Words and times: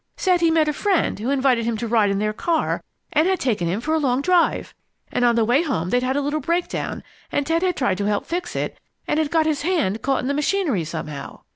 Said 0.17 0.41
he 0.41 0.49
met 0.49 0.67
a 0.67 0.73
friend 0.73 1.19
who 1.19 1.29
invited 1.29 1.63
him 1.65 1.77
to 1.77 1.87
ride 1.87 2.09
in 2.09 2.17
their 2.17 2.33
car 2.33 2.81
and 3.13 3.27
had 3.27 3.39
taken 3.39 3.67
him 3.67 3.79
for 3.79 3.93
a 3.93 3.99
long 3.99 4.19
drive. 4.19 4.73
And 5.11 5.23
on 5.23 5.35
the 5.35 5.45
way 5.45 5.61
home 5.61 5.91
they'd 5.91 6.01
had 6.01 6.15
a 6.15 6.21
little 6.21 6.39
breakdown, 6.39 7.03
and 7.31 7.45
Ted 7.45 7.61
had 7.61 7.75
tried 7.77 7.99
to 7.99 8.05
help 8.05 8.25
fix 8.25 8.55
it 8.55 8.79
and 9.07 9.19
had 9.19 9.29
got 9.29 9.45
his 9.45 9.61
hand 9.61 10.01
caught 10.01 10.21
in 10.21 10.27
the 10.27 10.33
machinery 10.33 10.85
somehow. 10.85 11.41